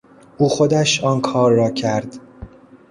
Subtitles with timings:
[0.37, 2.15] او خودش آن کار را کرد.